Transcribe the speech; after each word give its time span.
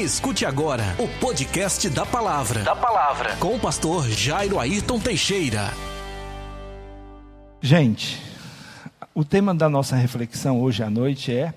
Escute 0.00 0.46
agora 0.46 0.96
o 0.98 1.06
podcast 1.20 1.86
da 1.90 2.06
palavra. 2.06 2.62
Da 2.62 2.74
palavra. 2.74 3.36
Com 3.36 3.56
o 3.56 3.60
pastor 3.60 4.08
Jairo 4.08 4.58
Ayrton 4.58 4.98
Teixeira. 4.98 5.74
Gente, 7.60 8.18
o 9.14 9.26
tema 9.26 9.54
da 9.54 9.68
nossa 9.68 9.96
reflexão 9.96 10.58
hoje 10.62 10.82
à 10.82 10.88
noite 10.88 11.30
é 11.30 11.52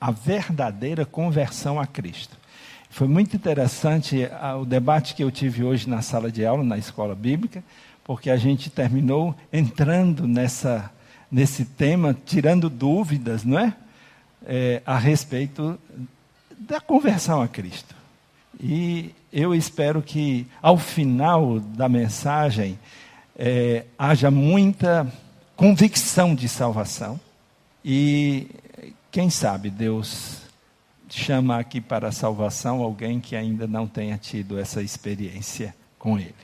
a 0.00 0.12
verdadeira 0.12 1.04
conversão 1.04 1.80
a 1.80 1.86
Cristo. 1.86 2.38
Foi 2.88 3.08
muito 3.08 3.34
interessante 3.34 4.24
ah, 4.40 4.56
o 4.56 4.64
debate 4.64 5.12
que 5.12 5.24
eu 5.24 5.30
tive 5.32 5.64
hoje 5.64 5.90
na 5.90 6.00
sala 6.00 6.30
de 6.30 6.46
aula, 6.46 6.62
na 6.62 6.78
escola 6.78 7.16
bíblica, 7.16 7.60
porque 8.04 8.30
a 8.30 8.36
gente 8.36 8.70
terminou 8.70 9.34
entrando 9.52 10.28
nessa, 10.28 10.92
nesse 11.28 11.64
tema, 11.64 12.16
tirando 12.24 12.70
dúvidas, 12.70 13.42
não 13.42 13.58
é? 13.58 13.74
é 14.46 14.80
a 14.86 14.96
respeito 14.96 15.76
da 16.60 16.80
conversão 16.80 17.40
a 17.40 17.48
Cristo. 17.48 17.94
E 18.60 19.14
eu 19.32 19.54
espero 19.54 20.02
que, 20.02 20.46
ao 20.60 20.76
final 20.76 21.58
da 21.58 21.88
mensagem, 21.88 22.78
é, 23.34 23.86
haja 23.98 24.30
muita 24.30 25.10
convicção 25.56 26.34
de 26.34 26.48
salvação. 26.48 27.18
E, 27.82 28.48
quem 29.10 29.30
sabe, 29.30 29.70
Deus 29.70 30.42
chama 31.08 31.58
aqui 31.58 31.80
para 31.80 32.08
a 32.08 32.12
salvação 32.12 32.82
alguém 32.82 33.18
que 33.18 33.34
ainda 33.34 33.66
não 33.66 33.86
tenha 33.86 34.18
tido 34.18 34.58
essa 34.58 34.82
experiência 34.82 35.74
com 35.98 36.18
Ele. 36.18 36.34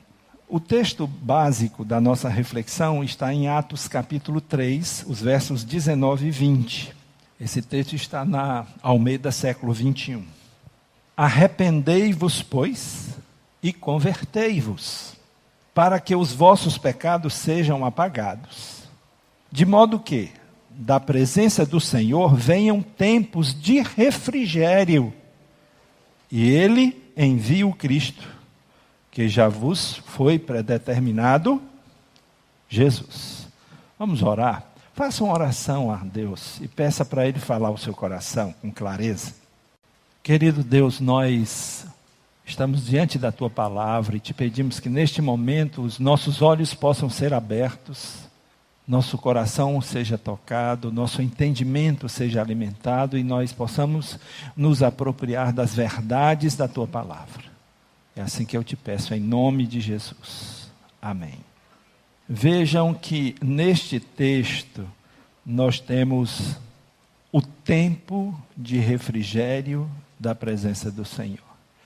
O 0.49 0.59
texto 0.59 1.05
básico 1.05 1.85
da 1.85 2.01
nossa 2.01 2.29
reflexão 2.29 3.03
está 3.03 3.33
em 3.33 3.47
Atos 3.47 3.87
capítulo 3.87 4.41
3, 4.41 5.05
os 5.07 5.21
versos 5.21 5.63
19 5.63 6.27
e 6.27 6.31
20. 6.31 6.96
Esse 7.39 7.61
texto 7.61 7.95
está 7.95 8.25
na 8.25 8.65
Almeida 8.81 9.31
século 9.31 9.71
21. 9.71 10.25
Arrependei-vos, 11.15 12.41
pois, 12.41 13.09
e 13.61 13.71
convertei-vos, 13.71 15.15
para 15.71 15.99
que 15.99 16.15
os 16.15 16.33
vossos 16.33 16.79
pecados 16.79 17.35
sejam 17.35 17.85
apagados, 17.85 18.83
de 19.51 19.65
modo 19.67 19.99
que, 19.99 20.31
da 20.71 20.99
presença 20.99 21.63
do 21.63 21.79
Senhor, 21.79 22.35
venham 22.35 22.81
tempos 22.81 23.53
de 23.53 23.81
refrigério, 23.81 25.13
e 26.31 26.49
Ele 26.49 27.11
envia 27.15 27.67
o 27.67 27.73
Cristo, 27.73 28.27
que 29.11 29.29
já 29.29 29.47
vos 29.47 30.01
foi 30.07 30.39
predeterminado, 30.39 31.61
Jesus. 32.67 33.47
Vamos 33.97 34.23
orar? 34.23 34.66
Faça 34.97 35.23
uma 35.23 35.31
oração 35.31 35.91
a 35.91 35.97
Deus 35.97 36.59
e 36.59 36.67
peça 36.67 37.05
para 37.05 37.27
Ele 37.27 37.37
falar 37.37 37.69
o 37.69 37.77
seu 37.77 37.93
coração 37.93 38.51
com 38.59 38.71
clareza. 38.71 39.31
Querido 40.23 40.63
Deus, 40.63 40.99
nós 40.99 41.85
estamos 42.43 42.83
diante 42.87 43.19
da 43.19 43.31
tua 43.31 43.47
palavra 43.47 44.17
e 44.17 44.19
te 44.19 44.33
pedimos 44.33 44.79
que 44.79 44.89
neste 44.89 45.21
momento 45.21 45.83
os 45.83 45.99
nossos 45.99 46.41
olhos 46.41 46.73
possam 46.73 47.11
ser 47.11 47.31
abertos, 47.31 48.27
nosso 48.87 49.19
coração 49.19 49.79
seja 49.81 50.17
tocado, 50.17 50.91
nosso 50.91 51.21
entendimento 51.21 52.09
seja 52.09 52.41
alimentado 52.41 53.19
e 53.19 53.23
nós 53.23 53.53
possamos 53.53 54.17
nos 54.55 54.81
apropriar 54.81 55.53
das 55.53 55.75
verdades 55.75 56.55
da 56.55 56.67
tua 56.67 56.87
palavra. 56.87 57.43
É 58.15 58.21
assim 58.21 58.45
que 58.45 58.57
eu 58.57 58.63
te 58.63 58.75
peço, 58.75 59.13
em 59.13 59.19
nome 59.19 59.67
de 59.67 59.79
Jesus. 59.79 60.71
Amém. 60.99 61.37
Vejam 62.29 62.93
que 62.93 63.35
neste 63.41 63.99
texto 63.99 64.85
nós 65.45 65.79
temos 65.79 66.57
o 67.31 67.41
tempo 67.41 68.37
de 68.55 68.77
refrigério 68.77 69.89
da 70.19 70.35
presença 70.35 70.91
do 70.91 71.05
Senhor. 71.05 71.39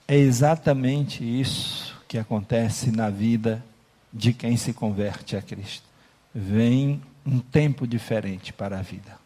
É 0.07 0.17
exatamente 0.17 1.23
isso 1.23 1.95
que 2.07 2.17
acontece 2.17 2.91
na 2.91 3.09
vida 3.09 3.63
de 4.11 4.33
quem 4.33 4.57
se 4.57 4.73
converte 4.73 5.37
a 5.37 5.41
Cristo. 5.41 5.85
Vem 6.33 7.01
um 7.25 7.39
tempo 7.39 7.85
diferente 7.85 8.51
para 8.51 8.79
a 8.79 8.81
vida. 8.81 9.17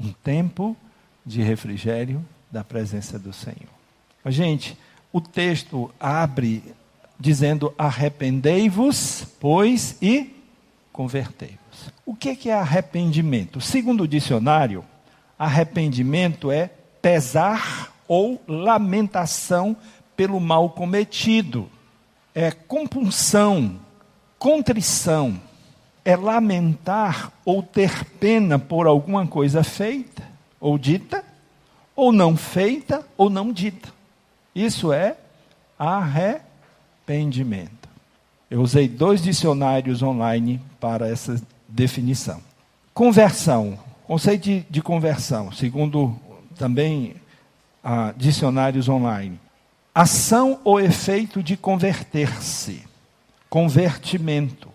Um 0.00 0.12
tempo 0.12 0.74
de 1.26 1.42
refrigério 1.42 2.24
da 2.50 2.64
presença 2.64 3.18
do 3.18 3.32
Senhor. 3.32 3.74
Gente, 4.26 4.78
o 5.12 5.20
texto 5.20 5.92
abre 6.00 6.62
dizendo: 7.20 7.72
arrependei-vos, 7.76 9.26
pois, 9.38 9.96
e 10.00 10.34
convertei-vos. 10.94 11.92
O 12.06 12.14
que 12.14 12.48
é 12.48 12.54
arrependimento? 12.54 13.60
Segundo 13.60 14.04
o 14.04 14.08
dicionário, 14.08 14.84
arrependimento 15.36 16.52
é 16.52 16.70
pesar 17.02 17.92
ou 18.06 18.40
lamentação 18.46 19.76
pelo 20.16 20.38
mal 20.38 20.70
cometido. 20.70 21.68
É 22.32 22.52
compunção, 22.52 23.80
contrição, 24.38 25.40
é 26.04 26.16
lamentar 26.16 27.32
ou 27.44 27.60
ter 27.60 28.04
pena 28.20 28.56
por 28.56 28.86
alguma 28.86 29.26
coisa 29.26 29.64
feita 29.64 30.22
ou 30.60 30.78
dita, 30.78 31.24
ou 31.96 32.12
não 32.12 32.36
feita 32.36 33.04
ou 33.16 33.28
não 33.28 33.52
dita. 33.52 33.92
Isso 34.54 34.92
é 34.92 35.16
arrependimento. 35.76 37.83
Eu 38.54 38.60
usei 38.60 38.86
dois 38.86 39.20
dicionários 39.20 40.00
online 40.00 40.60
para 40.78 41.08
essa 41.08 41.42
definição. 41.68 42.40
Conversão, 42.94 43.76
conceito 44.06 44.44
de, 44.44 44.60
de 44.70 44.80
conversão, 44.80 45.50
segundo 45.50 46.16
também 46.56 47.16
ah, 47.82 48.14
dicionários 48.16 48.88
online. 48.88 49.40
Ação 49.92 50.60
ou 50.62 50.80
efeito 50.80 51.42
de 51.42 51.56
converter-se, 51.56 52.84
convertimento, 53.50 54.68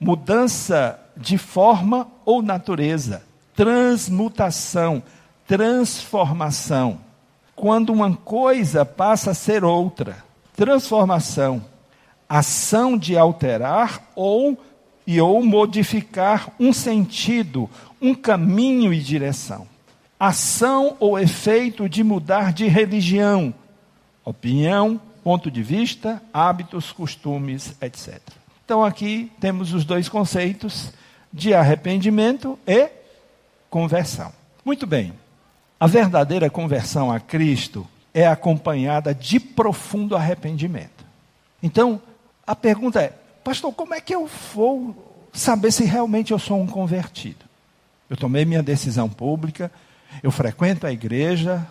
mudança 0.00 0.98
de 1.16 1.38
forma 1.38 2.08
ou 2.24 2.42
natureza, 2.42 3.22
transmutação, 3.54 5.00
transformação. 5.46 6.98
Quando 7.54 7.92
uma 7.92 8.16
coisa 8.16 8.84
passa 8.84 9.30
a 9.30 9.34
ser 9.34 9.62
outra, 9.62 10.16
transformação 10.56 11.62
ação 12.28 12.96
de 12.96 13.16
alterar 13.16 14.10
ou 14.14 14.58
e 15.06 15.20
ou 15.20 15.44
modificar 15.44 16.50
um 16.58 16.72
sentido, 16.72 17.68
um 18.00 18.14
caminho 18.14 18.92
e 18.92 19.00
direção. 19.00 19.66
Ação 20.18 20.96
ou 20.98 21.18
efeito 21.18 21.88
de 21.88 22.02
mudar 22.02 22.52
de 22.52 22.66
religião, 22.66 23.52
opinião, 24.24 25.00
ponto 25.22 25.50
de 25.50 25.62
vista, 25.62 26.22
hábitos, 26.32 26.92
costumes, 26.92 27.74
etc. 27.80 28.20
Então 28.64 28.82
aqui 28.82 29.30
temos 29.40 29.74
os 29.74 29.84
dois 29.84 30.08
conceitos 30.08 30.92
de 31.32 31.52
arrependimento 31.52 32.58
e 32.66 32.88
conversão. 33.68 34.32
Muito 34.64 34.86
bem. 34.86 35.12
A 35.78 35.86
verdadeira 35.86 36.48
conversão 36.48 37.12
a 37.12 37.20
Cristo 37.20 37.86
é 38.14 38.26
acompanhada 38.26 39.12
de 39.12 39.40
profundo 39.40 40.16
arrependimento. 40.16 41.04
Então, 41.62 42.00
a 42.46 42.54
pergunta 42.54 43.00
é, 43.00 43.12
pastor, 43.42 43.72
como 43.72 43.94
é 43.94 44.00
que 44.00 44.14
eu 44.14 44.28
vou 44.54 45.28
saber 45.32 45.72
se 45.72 45.84
realmente 45.84 46.32
eu 46.32 46.38
sou 46.38 46.60
um 46.60 46.66
convertido? 46.66 47.44
Eu 48.08 48.16
tomei 48.16 48.44
minha 48.44 48.62
decisão 48.62 49.08
pública, 49.08 49.70
eu 50.22 50.30
frequento 50.30 50.86
a 50.86 50.92
igreja, 50.92 51.66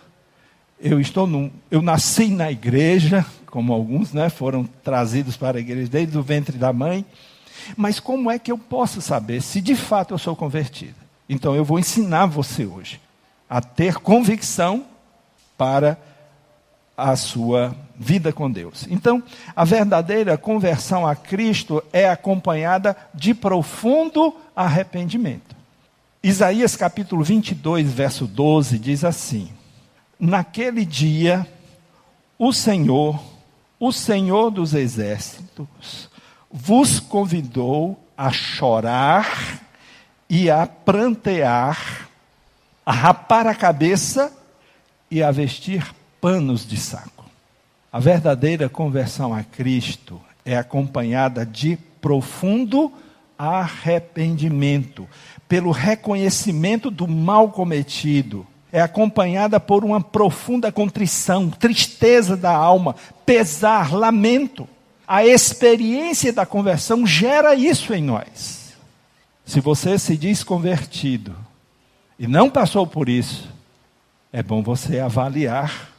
eu 0.80 1.00
estou 1.00 1.26
num, 1.26 1.50
eu 1.70 1.80
nasci 1.80 2.28
na 2.28 2.50
igreja, 2.50 3.24
como 3.46 3.72
alguns, 3.72 4.12
né, 4.12 4.28
foram 4.28 4.64
trazidos 4.64 5.36
para 5.36 5.58
a 5.58 5.60
igreja 5.60 5.88
desde 5.88 6.18
o 6.18 6.22
ventre 6.22 6.58
da 6.58 6.72
mãe. 6.72 7.04
Mas 7.76 8.00
como 8.00 8.30
é 8.30 8.38
que 8.38 8.50
eu 8.50 8.58
posso 8.58 9.00
saber 9.00 9.40
se 9.40 9.60
de 9.60 9.76
fato 9.76 10.12
eu 10.12 10.18
sou 10.18 10.34
convertido? 10.36 10.96
Então 11.28 11.54
eu 11.54 11.64
vou 11.64 11.78
ensinar 11.78 12.26
você 12.26 12.66
hoje 12.66 13.00
a 13.48 13.60
ter 13.60 13.96
convicção 13.96 14.84
para 15.56 15.96
a 16.96 17.16
sua 17.16 17.74
vida 17.96 18.32
com 18.32 18.50
Deus. 18.50 18.86
Então, 18.88 19.22
a 19.54 19.64
verdadeira 19.64 20.38
conversão 20.38 21.06
a 21.06 21.14
Cristo 21.14 21.82
é 21.92 22.08
acompanhada 22.08 22.96
de 23.14 23.34
profundo 23.34 24.34
arrependimento. 24.54 25.54
Isaías 26.22 26.76
capítulo 26.76 27.22
22, 27.22 27.92
verso 27.92 28.26
12 28.26 28.78
diz 28.78 29.04
assim: 29.04 29.50
Naquele 30.18 30.84
dia, 30.84 31.46
o 32.38 32.52
Senhor, 32.52 33.20
o 33.78 33.92
Senhor 33.92 34.50
dos 34.50 34.72
exércitos, 34.72 36.08
vos 36.50 37.00
convidou 37.00 37.98
a 38.16 38.30
chorar 38.30 39.60
e 40.30 40.48
a 40.50 40.66
prantear, 40.66 42.08
a 42.86 42.92
rapar 42.92 43.46
a 43.46 43.54
cabeça 43.54 44.32
e 45.10 45.22
a 45.22 45.30
vestir 45.30 45.84
panos 46.24 46.66
de 46.66 46.78
saco. 46.78 47.26
A 47.92 48.00
verdadeira 48.00 48.66
conversão 48.66 49.34
a 49.34 49.42
Cristo 49.42 50.18
é 50.42 50.56
acompanhada 50.56 51.44
de 51.44 51.76
profundo 52.00 52.90
arrependimento, 53.36 55.06
pelo 55.46 55.70
reconhecimento 55.70 56.90
do 56.90 57.06
mal 57.06 57.50
cometido. 57.50 58.46
é 58.72 58.80
acompanhada 58.80 59.60
por 59.60 59.84
uma 59.84 60.00
profunda 60.00 60.72
contrição, 60.72 61.50
tristeza 61.50 62.38
da 62.38 62.56
alma, 62.56 62.96
pesar, 63.26 63.92
lamento. 63.92 64.66
A 65.06 65.26
experiência 65.26 66.32
da 66.32 66.46
conversão 66.46 67.06
gera 67.06 67.54
isso 67.54 67.92
em 67.92 68.02
nós. 68.02 68.72
Se 69.44 69.60
você 69.60 69.98
se 69.98 70.16
diz 70.16 70.42
convertido 70.42 71.36
e 72.18 72.26
não 72.26 72.48
passou 72.48 72.86
por 72.86 73.10
isso, 73.10 73.46
é 74.32 74.42
bom 74.42 74.62
você 74.62 74.98
avaliar, 74.98 75.93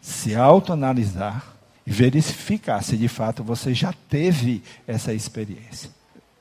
se 0.00 0.34
autoanalisar 0.34 1.44
e 1.86 1.90
verificar 1.90 2.82
se 2.82 2.96
de 2.96 3.08
fato 3.08 3.42
você 3.42 3.74
já 3.74 3.92
teve 4.08 4.62
essa 4.86 5.12
experiência. 5.12 5.90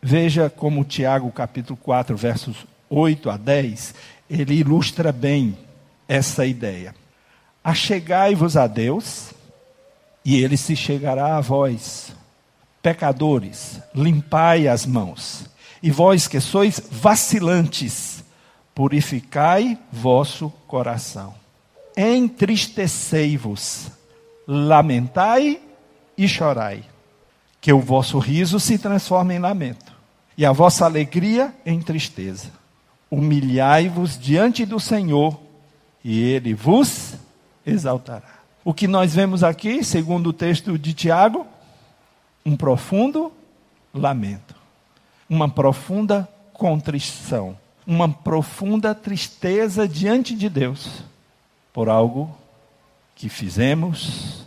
Veja 0.02 0.50
como 0.50 0.84
Tiago, 0.84 1.32
capítulo 1.32 1.78
4, 1.78 2.16
versos 2.16 2.66
8 2.90 3.30
a 3.30 3.38
10, 3.38 3.96
ele 4.30 4.56
ilustra 4.56 5.12
bem 5.12 5.58
essa 6.08 6.46
ideia. 6.46 6.96
Achegai-vos 7.64 8.56
a 8.56 8.68
Deus, 8.68 9.34
e 10.24 10.44
ele 10.44 10.58
se 10.58 10.76
chegará 10.76 11.38
a 11.38 11.42
vós. 11.42 12.14
Pecadores, 12.82 13.80
limpai 13.96 14.68
as 14.68 14.86
mãos. 14.86 15.46
E 15.82 15.90
vós 15.90 16.28
que 16.28 16.40
sois 16.42 16.82
vacilantes, 16.92 18.24
purificai 18.76 19.80
vosso 19.92 20.50
coração. 20.68 21.34
Entristecei-vos, 22.00 23.90
lamentai 24.48 25.60
e 26.16 26.28
chorai, 26.28 26.84
que 27.60 27.74
o 27.74 27.80
vosso 27.80 28.20
riso 28.20 28.60
se 28.60 28.78
transforme 28.78 29.34
em 29.34 29.40
lamento 29.40 29.92
e 30.38 30.46
a 30.46 30.52
vossa 30.52 30.86
alegria 30.86 31.52
em 31.66 31.82
tristeza. 31.82 32.52
Humilhai-vos 33.10 34.16
diante 34.20 34.64
do 34.64 34.80
Senhor, 34.80 35.40
e 36.04 36.22
ele 36.22 36.54
vos 36.54 37.16
exaltará. 37.66 38.42
O 38.64 38.76
que 38.76 38.88
nós 38.88 39.16
vemos 39.16 39.44
aqui, 39.44 39.84
segundo 39.84 40.28
o 40.28 40.34
texto 40.34 40.78
de 40.78 40.94
Tiago, 40.94 41.48
um 42.46 42.56
profundo 42.56 43.32
lamento, 43.92 44.54
uma 45.28 45.50
profunda 45.50 46.30
contrição, 46.54 47.58
uma 47.88 48.08
profunda 48.08 48.94
tristeza 48.94 49.88
diante 49.88 50.36
de 50.36 50.48
Deus 50.48 51.04
por 51.78 51.90
algo 51.90 52.36
que 53.14 53.30
fizemos 53.30 54.44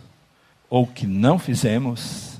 ou 0.69 0.85
que 0.85 1.07
não 1.07 1.39
fizemos, 1.39 2.37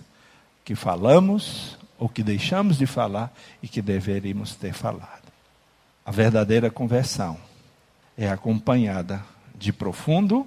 que 0.65 0.75
falamos 0.75 1.77
ou 1.97 2.09
que 2.09 2.21
deixamos 2.21 2.77
de 2.77 2.85
falar 2.85 3.33
e 3.63 3.69
que 3.69 3.81
deveríamos 3.81 4.53
ter 4.53 4.73
falado. 4.73 5.31
A 6.05 6.11
verdadeira 6.11 6.69
conversão 6.69 7.37
é 8.17 8.29
acompanhada 8.29 9.23
de 9.55 9.71
profundo 9.71 10.45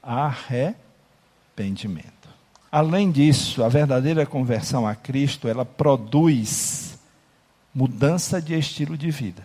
arrependimento. 0.00 2.28
Além 2.70 3.10
disso, 3.10 3.64
a 3.64 3.68
verdadeira 3.68 4.24
conversão 4.24 4.86
a 4.86 4.94
Cristo, 4.94 5.48
ela 5.48 5.64
produz 5.64 6.96
mudança 7.74 8.40
de 8.40 8.56
estilo 8.56 8.96
de 8.96 9.10
vida. 9.10 9.42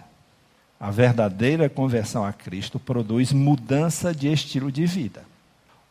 A 0.80 0.92
verdadeira 0.92 1.70
conversão 1.70 2.24
a 2.24 2.34
Cristo 2.34 2.80
produz 2.80 3.32
mudança 3.32 4.14
de 4.14 4.32
estilo 4.32 4.72
de 4.72 4.86
vida. 4.86 5.24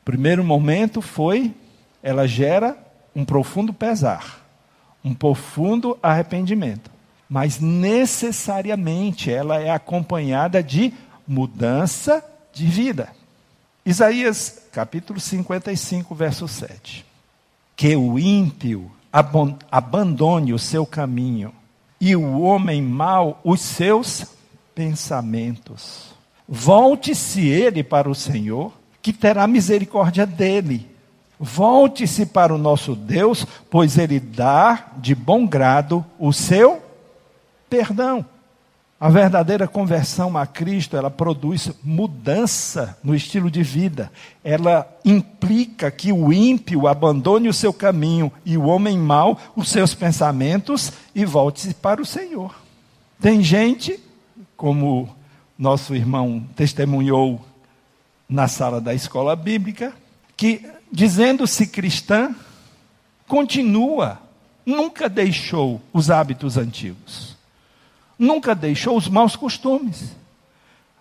O 0.02 0.04
primeiro 0.04 0.44
momento 0.44 1.00
foi, 1.00 1.54
ela 2.02 2.26
gera 2.26 2.76
um 3.14 3.24
profundo 3.24 3.72
pesar 3.72 4.44
um 5.04 5.12
profundo 5.12 5.98
arrependimento. 6.02 6.90
Mas 7.28 7.60
necessariamente 7.60 9.30
ela 9.30 9.60
é 9.60 9.70
acompanhada 9.70 10.62
de 10.62 10.92
mudança 11.28 12.24
de 12.52 12.66
vida. 12.66 13.10
Isaías 13.84 14.62
capítulo 14.72 15.20
55, 15.20 16.14
verso 16.14 16.48
7. 16.48 17.04
Que 17.76 17.94
o 17.94 18.18
ímpio 18.18 18.90
abandone 19.70 20.54
o 20.54 20.58
seu 20.58 20.86
caminho 20.86 21.52
e 22.00 22.16
o 22.16 22.40
homem 22.40 22.80
mau 22.80 23.40
os 23.44 23.60
seus 23.60 24.26
pensamentos. 24.74 26.14
Volte-se 26.48 27.46
ele 27.46 27.82
para 27.82 28.10
o 28.10 28.14
Senhor, 28.14 28.72
que 29.00 29.12
terá 29.12 29.46
misericórdia 29.46 30.26
dele 30.26 30.94
Volte-se 31.38 32.26
para 32.26 32.54
o 32.54 32.58
nosso 32.58 32.94
Deus, 32.94 33.46
pois 33.68 33.98
Ele 33.98 34.20
dá 34.20 34.86
de 34.96 35.14
bom 35.14 35.46
grado 35.46 36.04
o 36.18 36.32
seu 36.32 36.82
perdão. 37.68 38.24
A 39.00 39.10
verdadeira 39.10 39.66
conversão 39.66 40.38
a 40.38 40.46
Cristo, 40.46 40.96
ela 40.96 41.10
produz 41.10 41.70
mudança 41.82 42.96
no 43.02 43.14
estilo 43.14 43.50
de 43.50 43.62
vida. 43.62 44.10
Ela 44.42 44.88
implica 45.04 45.90
que 45.90 46.12
o 46.12 46.32
ímpio 46.32 46.86
abandone 46.86 47.48
o 47.48 47.52
seu 47.52 47.72
caminho 47.72 48.32
e 48.44 48.56
o 48.56 48.64
homem 48.64 48.96
mau 48.96 49.38
os 49.56 49.68
seus 49.68 49.92
pensamentos 49.92 50.92
e 51.14 51.24
volte-se 51.24 51.74
para 51.74 52.00
o 52.00 52.06
Senhor. 52.06 52.54
Tem 53.20 53.42
gente, 53.42 54.00
como 54.56 55.14
nosso 55.58 55.94
irmão 55.94 56.46
testemunhou 56.56 57.44
na 58.28 58.48
sala 58.48 58.80
da 58.80 58.94
escola 58.94 59.36
bíblica, 59.36 59.92
que 60.36 60.68
dizendo-se 60.90 61.66
cristã, 61.66 62.34
continua, 63.26 64.20
nunca 64.64 65.08
deixou 65.08 65.80
os 65.92 66.10
hábitos 66.10 66.56
antigos, 66.56 67.36
nunca 68.18 68.54
deixou 68.54 68.96
os 68.96 69.08
maus 69.08 69.36
costumes, 69.36 70.12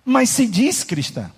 mas 0.05 0.29
se 0.29 0.47
diz 0.47 0.83
cristã. 0.83 1.29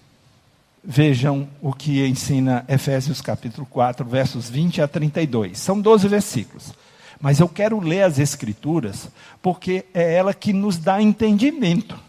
Vejam 0.87 1.49
o 1.61 1.73
que 1.73 2.05
ensina 2.05 2.63
Efésios 2.67 3.19
capítulo 3.19 3.65
4, 3.65 4.05
versos 4.05 4.49
20 4.49 4.83
a 4.83 4.87
32. 4.87 5.57
São 5.57 5.81
12 5.81 6.07
versículos. 6.07 6.73
Mas 7.19 7.39
eu 7.39 7.49
quero 7.49 7.79
ler 7.79 8.03
as 8.03 8.19
Escrituras, 8.19 9.07
porque 9.41 9.85
é 9.95 10.13
ela 10.13 10.31
que 10.31 10.53
nos 10.53 10.77
dá 10.77 11.01
entendimento. 11.01 11.99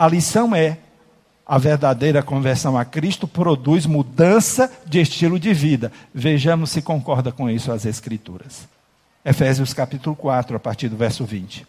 A 0.00 0.08
lição 0.08 0.56
é: 0.56 0.78
a 1.46 1.58
verdadeira 1.58 2.22
conversão 2.22 2.78
a 2.78 2.86
Cristo 2.86 3.28
produz 3.28 3.84
mudança 3.84 4.72
de 4.86 4.98
estilo 4.98 5.38
de 5.38 5.52
vida. 5.52 5.92
Vejamos 6.14 6.70
se 6.70 6.80
concorda 6.80 7.30
com 7.30 7.50
isso 7.50 7.70
as 7.70 7.84
Escrituras. 7.84 8.66
Efésios 9.22 9.74
capítulo 9.74 10.16
4, 10.16 10.56
a 10.56 10.58
partir 10.58 10.88
do 10.88 10.96
verso 10.96 11.26
20. 11.26 11.66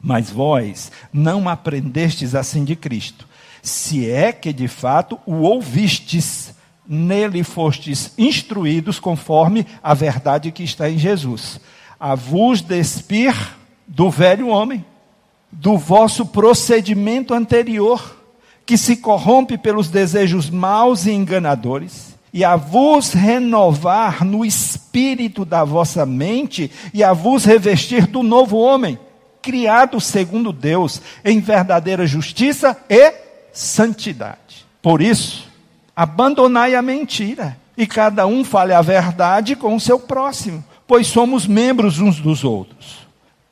Mas 0.00 0.30
vós 0.30 0.90
não 1.12 1.50
aprendestes 1.50 2.34
assim 2.34 2.64
de 2.64 2.74
Cristo, 2.74 3.28
se 3.62 4.10
é 4.10 4.32
que 4.32 4.54
de 4.54 4.66
fato 4.66 5.20
o 5.26 5.42
ouvistes, 5.42 6.54
nele 6.88 7.44
fostes 7.44 8.14
instruídos 8.16 8.98
conforme 8.98 9.66
a 9.82 9.92
verdade 9.92 10.50
que 10.50 10.62
está 10.62 10.88
em 10.88 10.96
Jesus. 10.96 11.60
A 12.00 12.14
vos 12.14 12.62
despir 12.62 13.34
do 13.86 14.08
velho 14.08 14.48
homem, 14.48 14.82
do 15.50 15.76
vosso 15.76 16.26
procedimento 16.26 17.34
anterior 17.34 18.16
que 18.64 18.78
se 18.78 18.96
corrompe 18.96 19.58
pelos 19.58 19.88
desejos 19.88 20.48
maus 20.48 21.04
e 21.04 21.10
enganadores, 21.10 22.16
e 22.32 22.44
a 22.44 22.54
vos 22.54 23.12
renovar 23.12 24.24
no 24.24 24.44
espírito 24.44 25.44
da 25.44 25.64
vossa 25.64 26.06
mente, 26.06 26.70
e 26.94 27.02
a 27.02 27.12
vos 27.12 27.44
revestir 27.44 28.06
do 28.06 28.22
novo 28.22 28.58
homem, 28.58 28.96
criado 29.42 30.00
segundo 30.00 30.52
Deus, 30.52 31.02
em 31.24 31.40
verdadeira 31.40 32.06
justiça 32.06 32.76
e 32.88 33.12
santidade. 33.52 34.64
Por 34.80 35.02
isso, 35.02 35.48
abandonai 35.96 36.76
a 36.76 36.82
mentira, 36.82 37.56
e 37.76 37.86
cada 37.86 38.26
um 38.26 38.44
fale 38.44 38.72
a 38.72 38.82
verdade 38.82 39.56
com 39.56 39.74
o 39.74 39.80
seu 39.80 39.98
próximo, 39.98 40.62
pois 40.86 41.08
somos 41.08 41.46
membros 41.46 41.98
uns 41.98 42.20
dos 42.20 42.44
outros. 42.44 42.99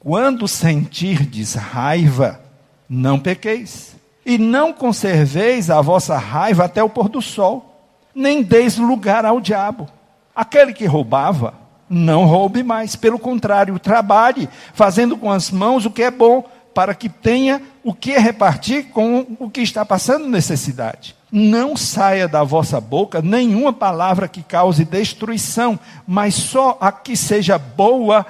Quando 0.00 0.46
sentirdes 0.46 1.54
raiva, 1.54 2.40
não 2.88 3.18
pequeis 3.18 3.96
e 4.24 4.38
não 4.38 4.72
conserveis 4.72 5.70
a 5.70 5.80
vossa 5.80 6.16
raiva 6.16 6.64
até 6.64 6.82
o 6.82 6.88
pôr 6.88 7.08
do 7.08 7.20
sol, 7.20 7.82
nem 8.14 8.42
deis 8.42 8.78
lugar 8.78 9.24
ao 9.24 9.40
diabo. 9.40 9.88
Aquele 10.34 10.72
que 10.72 10.86
roubava, 10.86 11.54
não 11.90 12.26
roube 12.26 12.62
mais, 12.62 12.94
pelo 12.94 13.18
contrário, 13.18 13.78
trabalhe, 13.78 14.48
fazendo 14.72 15.16
com 15.16 15.32
as 15.32 15.50
mãos 15.50 15.84
o 15.84 15.90
que 15.90 16.02
é 16.02 16.10
bom, 16.10 16.44
para 16.74 16.94
que 16.94 17.08
tenha 17.08 17.60
o 17.82 17.92
que 17.92 18.16
repartir 18.18 18.90
com 18.90 19.26
o 19.40 19.50
que 19.50 19.62
está 19.62 19.84
passando 19.84 20.28
necessidade. 20.28 21.16
Não 21.32 21.76
saia 21.76 22.28
da 22.28 22.44
vossa 22.44 22.80
boca 22.80 23.20
nenhuma 23.20 23.72
palavra 23.72 24.28
que 24.28 24.42
cause 24.42 24.84
destruição, 24.84 25.78
mas 26.06 26.34
só 26.34 26.78
a 26.80 26.92
que 26.92 27.16
seja 27.16 27.58
boa 27.58 28.24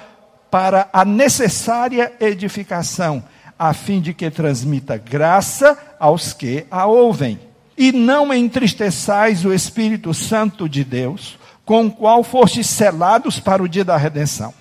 para 0.49 0.89
a 0.91 1.05
necessária 1.05 2.11
edificação 2.19 3.23
a 3.59 3.73
fim 3.73 3.99
de 3.99 4.13
que 4.13 4.31
transmita 4.31 4.95
graça 4.95 5.77
aos 5.99 6.31
que 6.31 6.65
a 6.71 6.85
ouvem. 6.85 7.37
E 7.77 7.91
não 7.91 8.33
entristeçais 8.33 9.43
o 9.43 9.53
Espírito 9.53 10.13
Santo 10.13 10.67
de 10.67 10.83
Deus, 10.83 11.37
com 11.65 11.87
o 11.87 11.91
qual 11.91 12.23
fostes 12.23 12.67
selados 12.67 13.37
para 13.39 13.61
o 13.61 13.67
dia 13.67 13.83
da 13.83 13.97
redenção. 13.97 14.53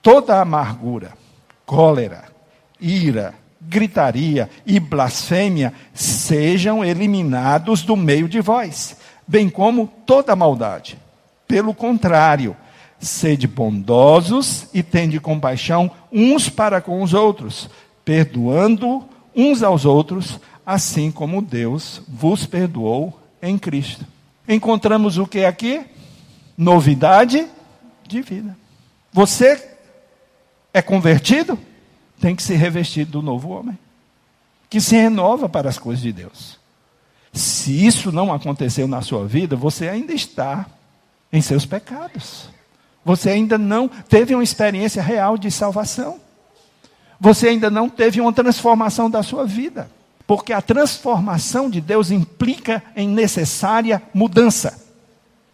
Toda 0.00 0.40
amargura, 0.40 1.12
cólera, 1.66 2.24
ira, 2.80 3.34
gritaria 3.60 4.48
e 4.64 4.80
blasfêmia 4.80 5.72
sejam 5.92 6.84
eliminados 6.84 7.82
do 7.82 7.96
meio 7.96 8.28
de 8.28 8.40
vós, 8.40 8.96
bem 9.26 9.50
como 9.50 9.86
toda 10.06 10.36
maldade. 10.36 10.98
Pelo 11.46 11.74
contrário, 11.74 12.56
sede 13.06 13.46
bondosos 13.46 14.66
e 14.74 14.82
tende 14.82 15.18
compaixão 15.20 15.90
uns 16.12 16.48
para 16.48 16.80
com 16.80 17.02
os 17.02 17.14
outros, 17.14 17.70
perdoando 18.04 19.04
uns 19.34 19.62
aos 19.62 19.84
outros, 19.84 20.40
assim 20.64 21.10
como 21.10 21.40
Deus 21.40 22.02
vos 22.08 22.44
perdoou 22.44 23.18
em 23.40 23.56
Cristo. 23.56 24.04
Encontramos 24.48 25.18
o 25.18 25.26
que 25.26 25.44
aqui? 25.44 25.84
Novidade 26.56 27.46
de 28.06 28.22
vida. 28.22 28.56
Você 29.12 29.70
é 30.74 30.82
convertido? 30.82 31.58
tem 32.20 32.34
que 32.34 32.42
ser 32.42 32.56
revestido 32.56 33.12
do 33.12 33.22
novo 33.22 33.50
homem, 33.50 33.78
que 34.68 34.80
se 34.80 34.96
renova 34.96 35.48
para 35.48 35.68
as 35.68 35.78
coisas 35.78 36.02
de 36.02 36.12
Deus. 36.12 36.58
Se 37.32 37.86
isso 37.86 38.10
não 38.10 38.32
aconteceu 38.32 38.88
na 38.88 39.02
sua 39.02 39.26
vida, 39.26 39.54
você 39.54 39.88
ainda 39.88 40.12
está 40.12 40.66
em 41.32 41.42
seus 41.42 41.66
pecados. 41.66 42.48
Você 43.06 43.30
ainda 43.30 43.56
não 43.56 43.88
teve 43.88 44.34
uma 44.34 44.44
experiência 44.44 45.02
real 45.02 45.38
de 45.38 45.50
salvação. 45.50 46.20
Você 47.18 47.48
ainda 47.48 47.70
não 47.70 47.88
teve 47.88 48.20
uma 48.20 48.34
transformação 48.34 49.08
da 49.08 49.22
sua 49.22 49.46
vida. 49.46 49.88
Porque 50.26 50.52
a 50.52 50.60
transformação 50.60 51.70
de 51.70 51.80
Deus 51.80 52.10
implica 52.10 52.82
em 52.94 53.08
necessária 53.08 54.02
mudança. 54.12 54.84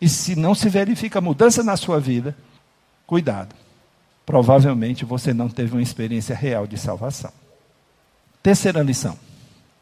E 0.00 0.09
se 0.09 0.35
não 0.35 0.52
se 0.54 0.68
verifica 0.68 1.21
mudança 1.21 1.62
na 1.62 1.76
sua 1.76 2.00
vida, 2.00 2.37
cuidado 3.06 3.54
provavelmente 4.25 5.04
você 5.04 5.35
não 5.35 5.49
teve 5.49 5.73
uma 5.73 5.82
experiência 5.82 6.35
real 6.35 6.66
de 6.66 6.78
salvação. 6.78 7.30
Terceira 8.42 8.82
lição: 8.82 9.18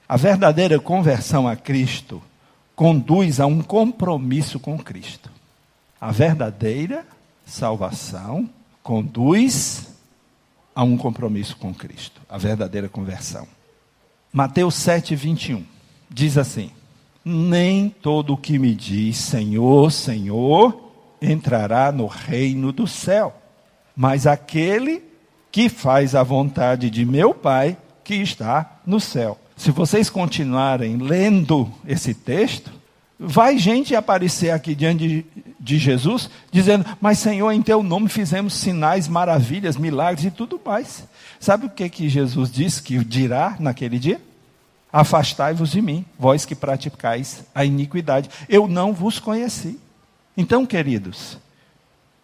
a 0.09 0.17
verdadeira 0.17 0.79
conversão 0.79 1.47
a 1.47 1.57
Cristo 1.57 2.23
conduz 2.75 3.41
a 3.41 3.47
um 3.47 3.63
compromisso 3.63 4.59
com 4.59 4.79
Cristo. 4.79 5.31
A 6.01 6.11
verdadeira 6.11 7.07
salvação 7.51 8.49
conduz 8.83 9.89
a 10.75 10.83
um 10.83 10.97
compromisso 10.97 11.57
com 11.57 11.75
Cristo, 11.75 12.21
a 12.29 12.39
verdadeira 12.39 12.89
conversão. 12.89 13.47
Mateus 14.33 14.75
7, 14.77 15.15
21 15.15 15.65
diz 16.09 16.39
assim: 16.39 16.71
Nem 17.25 17.91
todo 17.91 18.35
o 18.35 18.39
que 18.39 18.59
me 18.59 18.75
diz 18.75 19.19
Senhor, 19.19 19.91
Senhor 19.91 20.91
entrará 21.21 21.93
no 21.93 22.07
reino 22.07 22.73
do 22.73 22.87
céu 22.87 23.41
mas 24.01 24.27
aquele 24.27 25.03
que 25.53 25.69
faz 25.69 26.15
a 26.15 26.23
vontade 26.23 26.89
de 26.89 27.05
meu 27.05 27.35
Pai 27.35 27.77
que 28.03 28.15
está 28.15 28.81
no 28.87 28.99
céu. 28.99 29.39
Se 29.55 29.71
vocês 29.71 30.09
continuarem 30.09 30.97
lendo 30.97 31.71
esse 31.87 32.15
texto, 32.15 32.73
vai 33.23 33.59
gente 33.59 33.95
aparecer 33.95 34.51
aqui 34.51 34.75
diante 34.75 35.07
de, 35.07 35.27
de 35.61 35.79
Jesus, 35.79 36.31
dizendo: 36.51 36.87
Mas 36.99 37.19
Senhor, 37.19 37.53
em 37.53 37.61
teu 37.61 37.83
nome 37.83 38.09
fizemos 38.09 38.55
sinais, 38.55 39.07
maravilhas, 39.07 39.77
milagres 39.77 40.25
e 40.25 40.31
tudo 40.31 40.59
mais. 40.65 41.05
Sabe 41.39 41.67
o 41.67 41.71
que, 41.71 41.89
que 41.91 42.09
Jesus 42.09 42.51
disse 42.51 42.83
que 42.83 43.05
dirá 43.05 43.57
naquele 43.61 43.99
dia? 43.99 44.21
Afastai-vos 44.91 45.71
de 45.71 45.83
mim, 45.83 46.05
vós 46.19 46.47
que 46.47 46.55
praticais 46.55 47.45
a 47.55 47.65
iniquidade. 47.65 48.31
Eu 48.49 48.67
não 48.67 48.93
vos 48.93 49.19
conheci. 49.19 49.79
Então, 50.37 50.65
queridos, 50.65 51.39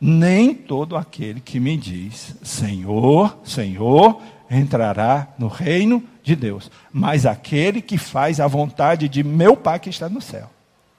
nem 0.00 0.54
todo 0.54 0.96
aquele 0.96 1.40
que 1.40 1.60
me 1.60 1.76
diz 1.76 2.34
Senhor, 2.42 3.36
Senhor, 3.44 4.20
entrará 4.50 5.28
no 5.38 5.48
reino 5.48 6.02
de 6.22 6.34
Deus, 6.34 6.70
mas 6.90 7.26
aquele 7.26 7.82
que 7.82 7.98
faz 7.98 8.40
a 8.40 8.46
vontade 8.46 9.08
de 9.08 9.22
meu 9.22 9.56
Pai 9.56 9.78
que 9.78 9.90
está 9.90 10.08
no 10.08 10.22
céu. 10.22 10.55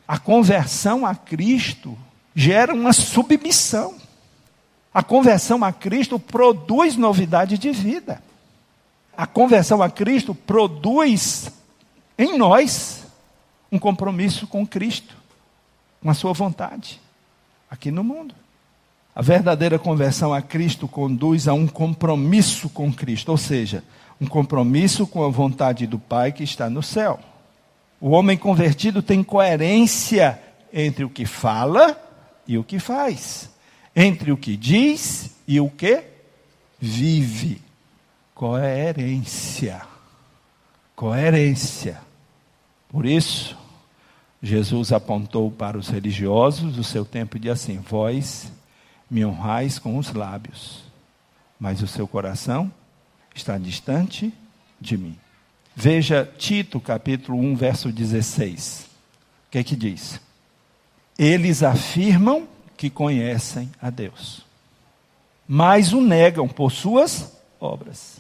A 0.08 0.18
conversão 0.18 1.06
a 1.06 1.14
Cristo 1.14 1.98
gera 2.34 2.74
uma 2.74 2.94
submissão. 2.94 3.96
A 4.94 5.04
conversão 5.04 5.64
a 5.64 5.74
Cristo 5.74 6.18
produz 6.18 6.96
novidade 6.96 7.58
de 7.58 7.72
vida. 7.72 8.24
A 9.16 9.28
conversão 9.28 9.82
a 9.82 9.90
Cristo 9.90 10.34
produz 10.34 11.52
em 12.18 12.38
nós 12.38 13.06
um 13.72 13.78
compromisso 13.78 14.48
com 14.48 14.66
Cristo, 14.66 15.16
com 16.02 16.10
a 16.10 16.14
sua 16.14 16.34
vontade, 16.34 17.02
aqui 17.70 17.92
no 17.92 18.04
mundo. 18.04 18.34
A 19.14 19.22
verdadeira 19.22 19.80
conversão 19.80 20.34
a 20.34 20.42
Cristo 20.42 20.88
conduz 20.88 21.48
a 21.48 21.54
um 21.54 21.68
compromisso 21.68 22.70
com 22.70 22.94
Cristo, 22.94 23.30
ou 23.30 23.38
seja, 23.38 23.84
um 24.22 24.28
compromisso 24.28 25.06
com 25.06 25.24
a 25.24 25.30
vontade 25.30 25.86
do 25.88 26.00
Pai 26.00 26.32
que 26.32 26.44
está 26.44 26.70
no 26.70 26.84
céu. 26.84 27.20
O 28.00 28.10
homem 28.10 28.38
convertido 28.38 29.02
tem 29.02 29.24
coerência 29.24 30.40
entre 30.72 31.04
o 31.04 31.10
que 31.10 31.26
fala 31.26 32.00
e 32.48 32.58
o 32.58 32.64
que 32.64 32.80
faz, 32.80 33.50
entre 33.96 34.32
o 34.32 34.38
que 34.38 34.56
diz 34.56 35.36
e 35.48 35.60
o 35.60 35.70
que 35.70 36.04
vive. 36.80 37.62
Coerência. 38.36 39.82
Coerência. 40.96 42.00
Por 42.88 43.06
isso, 43.06 43.58
Jesus 44.42 44.92
apontou 44.92 45.50
para 45.50 45.78
os 45.78 45.90
religiosos 45.90 46.76
do 46.76 46.84
seu 46.84 47.04
tempo 47.04 47.38
e 47.38 47.40
disse 47.40 47.72
assim: 47.72 47.80
Vós 47.80 48.52
me 49.10 49.26
honrais 49.26 49.80
com 49.80 49.98
os 49.98 50.14
lábios, 50.14 50.84
mas 51.60 51.82
o 51.82 51.88
seu 51.88 52.08
coração 52.08 52.72
está 53.34 53.58
distante 53.58 54.32
de 54.80 54.98
mim. 54.98 55.18
Veja 55.80 56.28
Tito, 56.40 56.80
capítulo 56.80 57.38
1, 57.38 57.56
verso 57.56 57.92
16. 57.92 58.88
O 59.48 59.52
que 59.52 59.60
é 59.60 59.64
que 59.64 59.76
diz? 59.76 60.20
Eles 61.16 61.62
afirmam 61.62 62.48
que 62.76 62.90
conhecem 62.90 63.70
a 63.80 63.92
Deus, 63.92 64.44
mas 65.48 65.94
o 65.94 66.02
negam 66.02 66.48
por 66.48 66.72
suas 66.72 67.32
obras. 67.60 68.18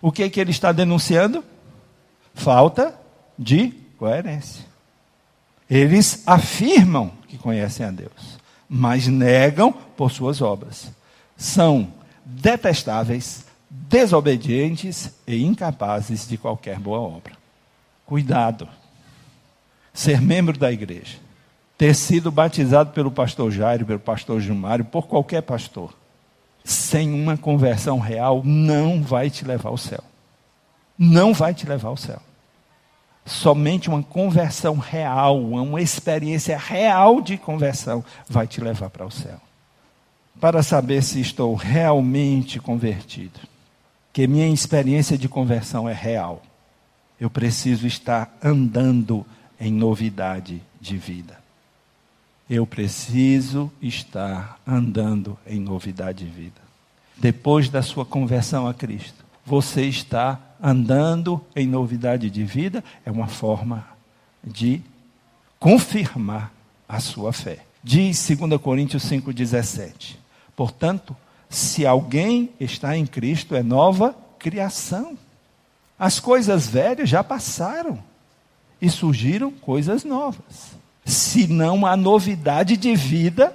O 0.00 0.10
que 0.10 0.22
é 0.22 0.30
que 0.30 0.40
ele 0.40 0.52
está 0.52 0.72
denunciando? 0.72 1.44
Falta 2.32 2.98
de 3.38 3.74
coerência. 3.98 4.64
Eles 5.68 6.22
afirmam 6.24 7.12
que 7.28 7.36
conhecem 7.36 7.84
a 7.84 7.90
Deus, 7.90 8.38
mas 8.66 9.06
negam 9.06 9.70
por 9.70 10.10
suas 10.10 10.40
obras. 10.40 10.90
São 11.36 11.92
detestáveis, 12.24 13.44
desobedientes 13.70 15.14
e 15.26 15.44
incapazes 15.44 16.28
de 16.28 16.36
qualquer 16.36 16.78
boa 16.78 16.98
obra. 16.98 17.34
Cuidado. 18.04 18.68
Ser 19.94 20.20
membro 20.20 20.58
da 20.58 20.72
igreja, 20.72 21.18
ter 21.78 21.94
sido 21.94 22.30
batizado 22.30 22.90
pelo 22.92 23.10
pastor 23.10 23.50
Jairo, 23.50 23.86
pelo 23.86 23.98
pastor 23.98 24.40
Gilmário, 24.40 24.84
por 24.84 25.06
qualquer 25.06 25.42
pastor, 25.42 25.94
sem 26.64 27.12
uma 27.12 27.36
conversão 27.36 27.98
real, 27.98 28.42
não 28.44 29.02
vai 29.02 29.30
te 29.30 29.44
levar 29.44 29.70
ao 29.70 29.76
céu. 29.76 30.02
Não 30.98 31.32
vai 31.32 31.54
te 31.54 31.66
levar 31.66 31.88
ao 31.88 31.96
céu. 31.96 32.20
Somente 33.24 33.88
uma 33.88 34.02
conversão 34.02 34.76
real, 34.76 35.40
uma 35.40 35.80
experiência 35.80 36.58
real 36.58 37.20
de 37.20 37.36
conversão 37.36 38.04
vai 38.28 38.46
te 38.46 38.60
levar 38.60 38.90
para 38.90 39.06
o 39.06 39.10
céu. 39.10 39.40
Para 40.40 40.62
saber 40.62 41.02
se 41.02 41.20
estou 41.20 41.54
realmente 41.54 42.58
convertido, 42.58 43.40
que 44.12 44.26
minha 44.26 44.48
experiência 44.48 45.16
de 45.16 45.28
conversão 45.28 45.88
é 45.88 45.92
real, 45.92 46.42
eu 47.20 47.30
preciso 47.30 47.86
estar 47.86 48.36
andando 48.42 49.24
em 49.60 49.72
novidade 49.72 50.62
de 50.80 50.96
vida. 50.96 51.38
Eu 52.48 52.66
preciso 52.66 53.70
estar 53.80 54.58
andando 54.66 55.38
em 55.46 55.60
novidade 55.60 56.24
de 56.24 56.30
vida. 56.30 56.60
Depois 57.16 57.68
da 57.68 57.82
sua 57.82 58.04
conversão 58.04 58.66
a 58.66 58.74
Cristo, 58.74 59.24
você 59.44 59.84
está 59.84 60.40
andando 60.62 61.40
em 61.54 61.66
novidade 61.66 62.30
de 62.30 62.44
vida, 62.44 62.82
é 63.04 63.10
uma 63.10 63.28
forma 63.28 63.86
de 64.42 64.80
confirmar 65.58 66.52
a 66.88 66.98
sua 66.98 67.32
fé. 67.32 67.60
Diz 67.84 68.26
2 68.26 68.60
Coríntios 68.60 69.04
5,17. 69.04 70.16
Portanto, 70.56 71.16
se 71.50 71.84
alguém 71.84 72.50
está 72.60 72.96
em 72.96 73.04
Cristo, 73.04 73.56
é 73.56 73.62
nova 73.62 74.16
criação. 74.38 75.18
As 75.98 76.20
coisas 76.20 76.68
velhas 76.68 77.08
já 77.08 77.24
passaram 77.24 77.98
e 78.80 78.88
surgiram 78.88 79.50
coisas 79.50 80.04
novas. 80.04 80.78
Se 81.04 81.48
não 81.48 81.84
há 81.84 81.96
novidade 81.96 82.76
de 82.76 82.94
vida, 82.94 83.54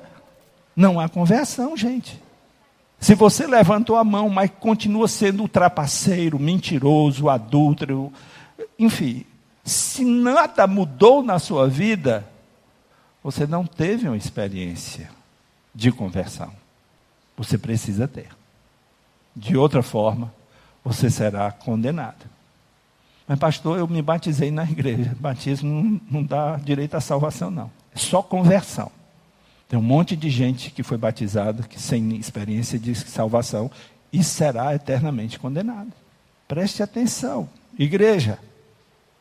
não 0.75 0.99
há 0.99 1.07
conversão, 1.07 1.77
gente. 1.77 2.21
Se 2.99 3.15
você 3.15 3.47
levantou 3.47 3.95
a 3.95 4.03
mão, 4.03 4.27
mas 4.27 4.51
continua 4.59 5.07
sendo 5.07 5.47
trapaceiro, 5.47 6.37
mentiroso, 6.37 7.29
adúltero, 7.29 8.11
enfim, 8.77 9.25
se 9.63 10.03
nada 10.03 10.67
mudou 10.67 11.23
na 11.23 11.39
sua 11.39 11.69
vida, 11.69 12.27
você 13.23 13.47
não 13.47 13.65
teve 13.65 14.05
uma 14.05 14.17
experiência 14.17 15.09
de 15.73 15.93
conversão. 15.93 16.64
Você 17.37 17.57
precisa 17.57 18.07
ter. 18.07 18.29
De 19.35 19.57
outra 19.57 19.83
forma, 19.83 20.33
você 20.83 21.09
será 21.09 21.51
condenado. 21.51 22.25
Mas, 23.27 23.39
pastor, 23.39 23.79
eu 23.79 23.87
me 23.87 24.01
batizei 24.01 24.51
na 24.51 24.63
igreja. 24.63 25.15
Batismo 25.19 25.69
não, 25.69 26.01
não 26.09 26.23
dá 26.23 26.57
direito 26.57 26.95
à 26.95 27.01
salvação, 27.01 27.49
não. 27.49 27.71
É 27.93 27.97
só 27.97 28.21
conversão. 28.21 28.91
Tem 29.67 29.79
um 29.79 29.83
monte 29.83 30.15
de 30.15 30.29
gente 30.29 30.69
que 30.69 30.83
foi 30.83 30.97
batizada, 30.97 31.63
que 31.63 31.81
sem 31.81 32.15
experiência 32.17 32.77
de 32.77 32.93
salvação, 32.93 33.71
e 34.13 34.23
será 34.23 34.75
eternamente 34.75 35.39
condenado. 35.39 35.91
Preste 36.47 36.83
atenção, 36.83 37.49
igreja. 37.77 38.37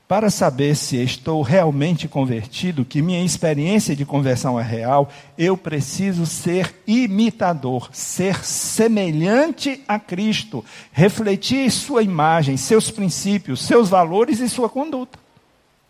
Para 0.07 0.29
saber 0.29 0.77
se 0.77 1.03
estou 1.03 1.41
realmente 1.41 2.07
convertido, 2.07 2.85
que 2.85 3.01
minha 3.01 3.25
experiência 3.25 3.97
de 3.97 4.05
conversão 4.05 4.61
é 4.61 4.63
real, 4.63 5.11
eu 5.39 5.57
preciso 5.57 6.27
ser 6.27 6.75
imitador, 6.87 7.89
ser 7.91 8.45
semelhante 8.45 9.83
a 9.89 9.99
Cristo, 9.99 10.63
refletir 10.93 11.71
sua 11.71 12.03
imagem, 12.03 12.59
seus 12.59 12.91
princípios, 12.91 13.63
seus 13.63 13.89
valores 13.89 14.41
e 14.41 14.49
sua 14.49 14.69
conduta. 14.69 15.19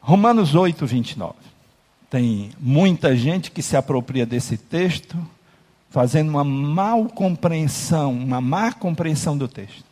Romanos 0.01 0.55
8, 0.55 0.87
29. 0.87 1.35
Tem 2.09 2.51
muita 2.61 3.17
gente 3.17 3.51
que 3.51 3.63
se 3.63 3.77
apropria 3.77 4.25
desse 4.25 4.57
texto, 4.57 5.17
fazendo 5.91 6.29
uma 6.29 6.45
mal 6.45 7.07
compreensão, 7.07 8.13
uma 8.13 8.41
má 8.41 8.73
compreensão 8.73 9.37
do 9.37 9.49
texto. 9.49 9.85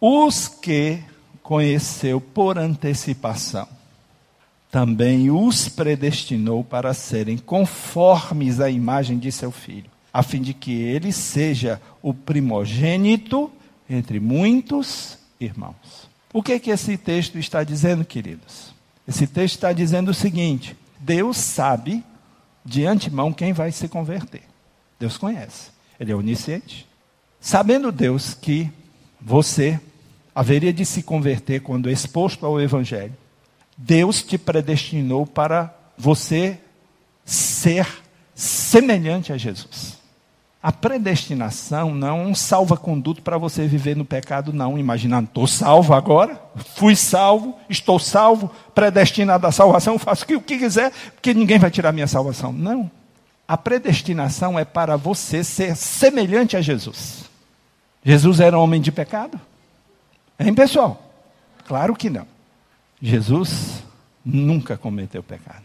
Os 0.00 0.48
que 0.48 1.04
conheceu 1.50 2.20
por 2.20 2.56
antecipação, 2.56 3.66
também 4.70 5.32
os 5.32 5.68
predestinou 5.68 6.62
para 6.62 6.94
serem 6.94 7.36
conformes 7.36 8.60
à 8.60 8.70
imagem 8.70 9.18
de 9.18 9.32
seu 9.32 9.50
filho, 9.50 9.90
a 10.12 10.22
fim 10.22 10.40
de 10.40 10.54
que 10.54 10.70
ele 10.70 11.10
seja 11.10 11.82
o 12.00 12.14
primogênito 12.14 13.50
entre 13.88 14.20
muitos 14.20 15.18
irmãos. 15.40 16.08
O 16.32 16.40
que, 16.40 16.52
é 16.52 16.58
que 16.60 16.70
esse 16.70 16.96
texto 16.96 17.36
está 17.36 17.64
dizendo, 17.64 18.04
queridos? 18.04 18.72
Esse 19.08 19.26
texto 19.26 19.56
está 19.56 19.72
dizendo 19.72 20.12
o 20.12 20.14
seguinte: 20.14 20.76
Deus 21.00 21.36
sabe 21.36 22.04
de 22.64 22.86
antemão 22.86 23.32
quem 23.32 23.52
vai 23.52 23.72
se 23.72 23.88
converter. 23.88 24.42
Deus 25.00 25.18
conhece. 25.18 25.72
Ele 25.98 26.12
é 26.12 26.14
onisciente. 26.14 26.86
Sabendo 27.40 27.90
Deus 27.90 28.34
que 28.34 28.70
você 29.20 29.80
haveria 30.40 30.72
de 30.72 30.86
se 30.86 31.02
converter 31.02 31.60
quando 31.60 31.90
exposto 31.90 32.46
ao 32.46 32.58
Evangelho, 32.58 33.12
Deus 33.76 34.22
te 34.22 34.38
predestinou 34.38 35.26
para 35.26 35.70
você 35.98 36.58
ser 37.26 37.86
semelhante 38.34 39.34
a 39.34 39.36
Jesus. 39.36 39.98
A 40.62 40.72
predestinação 40.72 41.94
não 41.94 42.08
é 42.08 42.12
um 42.12 42.34
salva-conduto 42.34 43.20
para 43.20 43.36
você 43.36 43.66
viver 43.66 43.94
no 43.94 44.04
pecado, 44.04 44.50
não. 44.50 44.78
Imaginando, 44.78 45.28
estou 45.28 45.46
salvo 45.46 45.92
agora, 45.92 46.40
fui 46.74 46.96
salvo, 46.96 47.54
estou 47.68 47.98
salvo, 47.98 48.50
predestinado 48.74 49.46
à 49.46 49.52
salvação, 49.52 49.98
faço 49.98 50.24
o 50.24 50.40
que 50.40 50.56
quiser, 50.56 50.90
porque 51.14 51.34
ninguém 51.34 51.58
vai 51.58 51.70
tirar 51.70 51.92
minha 51.92 52.06
salvação. 52.06 52.50
Não. 52.50 52.90
A 53.46 53.58
predestinação 53.58 54.58
é 54.58 54.64
para 54.64 54.96
você 54.96 55.44
ser 55.44 55.76
semelhante 55.76 56.56
a 56.56 56.62
Jesus. 56.62 57.24
Jesus 58.02 58.40
era 58.40 58.58
homem 58.58 58.80
de 58.80 58.90
pecado? 58.90 59.38
Hein, 60.40 60.54
pessoal? 60.54 61.12
Claro 61.66 61.94
que 61.94 62.08
não. 62.08 62.26
Jesus 63.00 63.82
nunca 64.24 64.76
cometeu 64.76 65.22
pecado. 65.22 65.64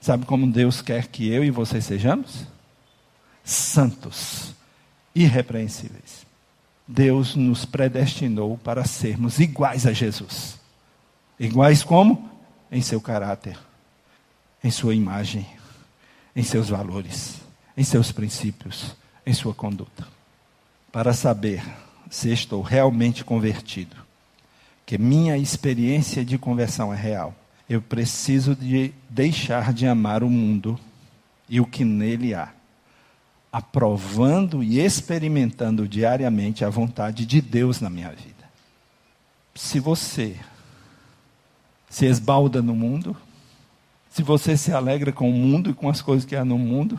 Sabe 0.00 0.24
como 0.24 0.46
Deus 0.46 0.80
quer 0.80 1.08
que 1.08 1.28
eu 1.28 1.42
e 1.44 1.50
você 1.50 1.80
sejamos? 1.80 2.46
Santos, 3.42 4.54
irrepreensíveis. 5.14 6.24
Deus 6.86 7.34
nos 7.34 7.64
predestinou 7.64 8.56
para 8.58 8.84
sermos 8.84 9.40
iguais 9.40 9.84
a 9.84 9.92
Jesus. 9.92 10.60
Iguais 11.38 11.82
como? 11.82 12.30
Em 12.70 12.82
seu 12.82 13.00
caráter, 13.00 13.58
em 14.62 14.70
sua 14.70 14.94
imagem, 14.94 15.46
em 16.36 16.42
seus 16.42 16.68
valores, 16.68 17.40
em 17.76 17.82
seus 17.82 18.12
princípios, 18.12 18.94
em 19.26 19.34
sua 19.34 19.54
conduta. 19.54 20.06
Para 20.92 21.12
saber 21.12 21.62
se 22.10 22.30
estou 22.30 22.62
realmente 22.62 23.24
convertido, 23.24 23.96
que 24.86 24.98
minha 24.98 25.36
experiência 25.36 26.24
de 26.24 26.38
conversão 26.38 26.92
é 26.92 26.96
real. 26.96 27.34
Eu 27.68 27.80
preciso 27.80 28.54
de 28.54 28.92
deixar 29.08 29.72
de 29.72 29.86
amar 29.86 30.22
o 30.22 30.30
mundo 30.30 30.78
e 31.48 31.60
o 31.60 31.66
que 31.66 31.84
nele 31.84 32.34
há, 32.34 32.52
aprovando 33.50 34.62
e 34.62 34.80
experimentando 34.80 35.88
diariamente 35.88 36.64
a 36.64 36.70
vontade 36.70 37.24
de 37.24 37.40
Deus 37.40 37.80
na 37.80 37.88
minha 37.88 38.10
vida. 38.10 38.34
Se 39.54 39.78
você 39.78 40.36
se 41.88 42.06
esbalda 42.06 42.60
no 42.60 42.74
mundo, 42.74 43.16
se 44.10 44.22
você 44.22 44.56
se 44.56 44.72
alegra 44.72 45.12
com 45.12 45.30
o 45.30 45.32
mundo 45.32 45.70
e 45.70 45.74
com 45.74 45.88
as 45.88 46.02
coisas 46.02 46.24
que 46.24 46.36
há 46.36 46.44
no 46.44 46.58
mundo, 46.58 46.98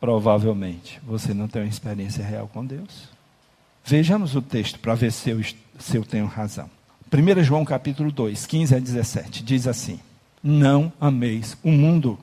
provavelmente 0.00 1.00
você 1.04 1.32
não 1.32 1.48
tem 1.48 1.62
uma 1.62 1.68
experiência 1.68 2.24
real 2.24 2.48
com 2.48 2.64
Deus. 2.64 3.13
Vejamos 3.86 4.34
o 4.34 4.40
texto 4.40 4.78
para 4.78 4.94
ver 4.94 5.12
se 5.12 5.28
eu, 5.28 5.42
se 5.78 5.96
eu 5.98 6.04
tenho 6.04 6.24
razão. 6.24 6.70
1 7.12 7.44
João 7.44 7.66
capítulo 7.66 8.10
2, 8.10 8.46
15 8.46 8.74
a 8.74 8.78
17, 8.78 9.44
diz 9.44 9.68
assim: 9.68 10.00
Não 10.42 10.90
ameis 10.98 11.54
o 11.62 11.70
mundo, 11.70 12.18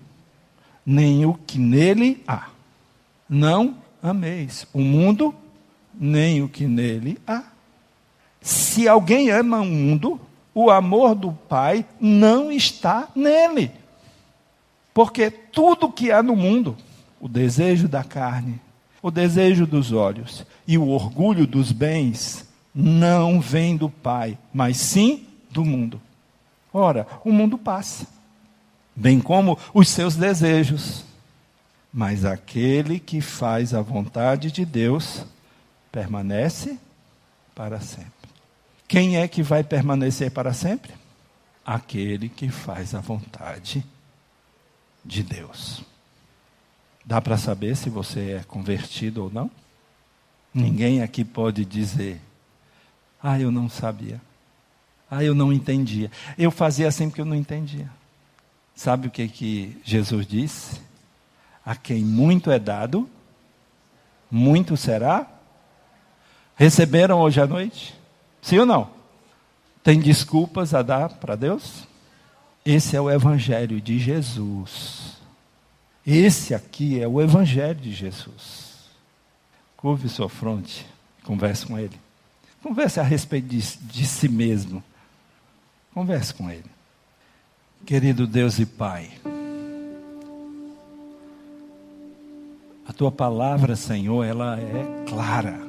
nem 0.84 1.24
o 1.24 1.36
que 1.36 1.60
nele 1.60 2.24
há. 2.28 2.48
Não 3.30 3.76
ameis 4.02 4.66
o 4.74 4.80
mundo, 4.80 5.36
nem 5.94 6.42
o 6.42 6.50
que 6.50 6.66
nele 6.66 7.20
há. 7.28 7.44
Se 8.42 8.88
alguém 8.88 9.30
ama 9.30 9.62
o 9.62 9.66
mundo, 9.66 10.20
o 10.56 10.72
amor 10.72 11.14
do 11.14 11.32
Pai 11.32 11.86
não 12.00 12.52
está 12.52 13.08
nele. 13.16 13.72
Porque 14.96 15.30
tudo 15.30 15.92
que 15.92 16.12
há 16.12 16.24
no 16.24 16.36
mundo, 16.36 16.76
o 17.20 17.30
desejo 17.30 17.88
da 17.88 18.04
carne, 18.04 18.60
o 19.02 19.10
desejo 19.10 19.66
dos 19.66 19.92
olhos 19.92 20.46
e 20.68 20.78
o 20.78 20.88
orgulho 20.88 21.48
dos 21.48 21.72
bens 21.72 22.48
não 22.74 23.42
vem 23.42 23.76
do 23.76 23.90
Pai, 23.90 24.38
mas 24.54 24.78
sim 24.78 25.28
do 25.50 25.66
mundo. 25.66 26.02
Ora, 26.74 27.06
o 27.26 27.32
mundo 27.32 27.58
passa, 27.58 28.08
bem 28.96 29.20
como 29.20 29.58
os 29.74 29.90
seus 29.90 30.16
desejos. 30.16 31.04
Mas 31.94 32.24
aquele 32.24 33.00
que 33.00 33.20
faz 33.20 33.74
a 33.74 33.82
vontade 33.82 34.50
de 34.50 34.64
Deus 34.64 35.26
permanece 35.92 36.80
para 37.54 37.82
sempre. 37.82 38.12
Quem 38.88 39.18
é 39.18 39.28
que 39.28 39.44
vai 39.44 39.62
permanecer 39.62 40.32
para 40.32 40.54
sempre? 40.54 40.94
Aquele 41.66 42.30
que 42.30 42.50
faz 42.50 42.96
a 42.96 43.02
vontade 43.02 43.84
de 45.04 45.22
Deus. 45.22 45.84
Dá 47.06 47.20
para 47.20 47.38
saber 47.38 47.76
se 47.76 47.90
você 47.90 48.40
é 48.40 48.44
convertido 48.44 49.24
ou 49.24 49.32
não? 49.32 49.50
Ninguém 50.54 51.02
aqui 51.02 51.24
pode 51.24 51.66
dizer: 51.66 52.22
Ah, 53.22 53.40
eu 53.40 53.52
não 53.52 53.70
sabia. 53.70 54.22
Ah, 55.10 55.24
eu 55.24 55.36
não 55.36 55.52
entendia. 55.52 56.12
Eu 56.38 56.52
fazia 56.52 56.88
assim 56.88 57.10
porque 57.10 57.22
eu 57.22 57.26
não 57.26 57.36
entendia. 57.36 57.90
Sabe 58.76 59.08
o 59.08 59.12
que, 59.12 59.28
que 59.28 59.78
Jesus 59.84 60.26
disse? 60.26 60.82
A 61.66 61.76
quem 61.76 62.04
muito 62.04 62.50
é 62.50 62.58
dado, 62.58 63.10
muito 64.30 64.78
será. 64.78 65.28
Receberam 66.56 67.20
hoje 67.20 67.42
à 67.42 67.48
noite? 67.48 67.94
Sim 68.42 68.60
ou 68.60 68.66
não? 68.66 68.90
Tem 69.84 70.00
desculpas 70.00 70.74
a 70.74 70.82
dar 70.82 71.10
para 71.10 71.36
Deus? 71.36 71.88
Esse 72.64 72.96
é 72.96 73.02
o 73.02 73.10
Evangelho 73.10 73.82
de 73.82 74.00
Jesus. 74.00 75.21
Esse 76.06 76.54
aqui 76.56 77.00
é 77.00 77.08
o 77.08 77.22
Evangelho 77.22 77.80
de 77.80 77.92
Jesus. 77.92 78.90
Curve 79.78 80.10
sua 80.10 80.30
fronte, 80.30 80.86
converse 81.24 81.66
com 81.66 81.78
ele. 81.78 82.00
Converse 82.62 83.00
a 83.00 83.04
respeito 83.04 83.48
de, 83.48 83.60
de 83.60 84.06
si 84.06 84.28
mesmo. 84.28 84.84
Converse 85.94 86.34
com 86.34 86.50
ele. 86.50 86.70
Querido 87.86 88.28
Deus 88.28 88.60
e 88.60 88.66
Pai, 88.66 89.10
a 92.88 92.94
tua 92.94 93.12
palavra, 93.12 93.76
Senhor, 93.76 94.24
ela 94.24 94.60
é 94.60 95.06
clara, 95.08 95.60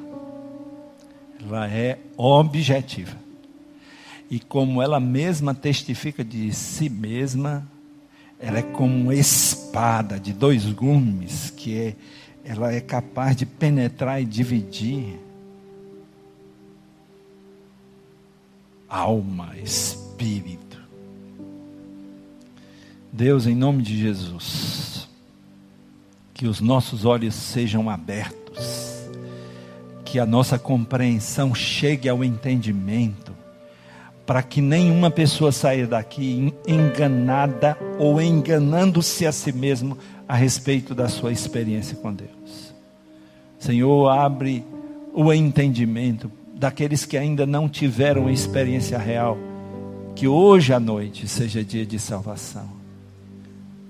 ela 1.41 1.67
é 1.67 1.97
objetiva. 2.17 3.17
E 4.29 4.39
como 4.39 4.81
ela 4.81 4.99
mesma 4.99 5.55
testifica 5.55 6.23
de 6.23 6.53
si 6.53 6.89
mesma, 6.89 7.67
ela 8.39 8.59
é 8.59 8.61
como 8.61 8.93
uma 8.95 9.15
espada 9.15 10.19
de 10.19 10.33
dois 10.33 10.65
gumes 10.65 11.49
que 11.49 11.77
é, 11.77 11.95
ela 12.43 12.73
é 12.73 12.81
capaz 12.81 13.35
de 13.35 13.45
penetrar 13.45 14.21
e 14.21 14.25
dividir 14.25 15.19
alma, 18.93 19.57
espírito. 19.57 20.79
Deus, 23.11 23.47
em 23.47 23.55
nome 23.55 23.81
de 23.81 23.97
Jesus, 23.97 25.07
que 26.33 26.45
os 26.47 26.61
nossos 26.61 27.03
olhos 27.05 27.33
sejam 27.33 27.89
abertos, 27.89 29.07
que 30.05 30.19
a 30.19 30.25
nossa 30.25 30.59
compreensão 30.59 31.55
chegue 31.55 32.07
ao 32.07 32.23
entendimento, 32.23 33.32
para 34.25 34.41
que 34.41 34.61
nenhuma 34.61 35.11
pessoa 35.11 35.51
saia 35.51 35.85
daqui 35.85 36.53
enganada 36.67 37.77
ou 37.99 38.21
enganando-se 38.21 39.25
a 39.25 39.31
si 39.31 39.51
mesmo 39.51 39.97
a 40.27 40.35
respeito 40.35 40.95
da 40.95 41.09
sua 41.09 41.31
experiência 41.31 41.97
com 41.97 42.13
Deus. 42.13 42.73
Senhor, 43.59 44.09
abre 44.09 44.65
o 45.13 45.31
entendimento 45.31 46.31
daqueles 46.55 47.05
que 47.05 47.17
ainda 47.17 47.45
não 47.45 47.67
tiveram 47.67 48.29
experiência 48.29 48.97
real, 48.97 49.37
que 50.15 50.27
hoje 50.27 50.73
à 50.73 50.79
noite 50.79 51.27
seja 51.27 51.63
dia 51.63 51.85
de 51.85 51.99
salvação. 51.99 52.69